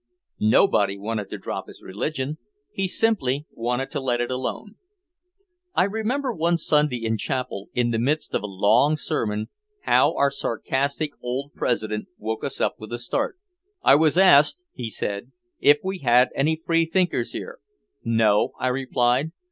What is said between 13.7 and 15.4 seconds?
"I was asked," he said,